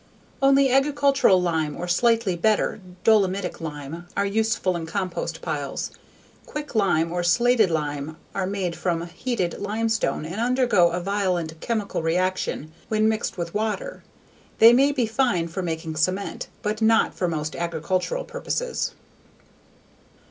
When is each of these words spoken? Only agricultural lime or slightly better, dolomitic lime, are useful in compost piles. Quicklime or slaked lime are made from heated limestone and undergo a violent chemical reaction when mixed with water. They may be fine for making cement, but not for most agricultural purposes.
Only 0.41 0.71
agricultural 0.71 1.39
lime 1.39 1.77
or 1.77 1.87
slightly 1.87 2.35
better, 2.35 2.79
dolomitic 3.03 3.61
lime, 3.61 4.07
are 4.17 4.25
useful 4.25 4.75
in 4.75 4.87
compost 4.87 5.43
piles. 5.43 5.91
Quicklime 6.47 7.11
or 7.11 7.21
slaked 7.21 7.69
lime 7.69 8.17
are 8.33 8.47
made 8.47 8.75
from 8.75 9.05
heated 9.05 9.59
limestone 9.59 10.25
and 10.25 10.41
undergo 10.41 10.89
a 10.89 10.99
violent 10.99 11.59
chemical 11.61 12.01
reaction 12.01 12.71
when 12.89 13.07
mixed 13.09 13.37
with 13.37 13.53
water. 13.53 14.01
They 14.57 14.73
may 14.73 14.91
be 14.91 15.05
fine 15.05 15.47
for 15.49 15.61
making 15.61 15.97
cement, 15.97 16.47
but 16.63 16.81
not 16.81 17.13
for 17.13 17.27
most 17.27 17.55
agricultural 17.55 18.23
purposes. 18.23 18.93